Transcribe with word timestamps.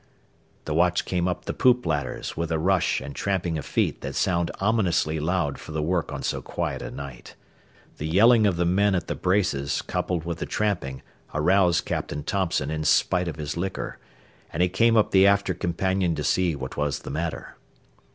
The 0.65 0.73
watch 0.73 1.05
came 1.05 1.27
up 1.27 1.45
the 1.45 1.53
poop 1.53 1.85
ladders 1.85 2.35
with 2.35 2.51
a 2.51 2.57
rush 2.57 3.01
and 3.01 3.15
tramping 3.15 3.55
of 3.59 3.65
feet 3.67 4.01
that 4.01 4.15
sounded 4.15 4.51
ominously 4.59 5.19
loud 5.19 5.59
for 5.59 5.73
the 5.73 5.81
work 5.83 6.11
on 6.11 6.23
so 6.23 6.41
quiet 6.41 6.81
a 6.81 6.89
night. 6.89 7.35
The 7.99 8.07
yelling 8.07 8.47
of 8.47 8.55
the 8.57 8.65
men 8.65 8.95
at 8.95 9.05
the 9.05 9.13
braces 9.13 9.83
coupled 9.83 10.23
with 10.25 10.39
the 10.39 10.47
tramping 10.47 11.03
aroused 11.35 11.85
Captain 11.85 12.23
Thompson 12.23 12.71
in 12.71 12.83
spite 12.83 13.27
of 13.27 13.35
his 13.35 13.55
liquor, 13.55 13.99
and 14.51 14.63
he 14.63 14.69
came 14.69 14.97
up 14.97 15.11
the 15.11 15.27
after 15.27 15.53
companion 15.53 16.15
to 16.15 16.23
see 16.23 16.55
what 16.55 16.75
was 16.77 17.01
the 17.01 17.11
matter. 17.11 17.55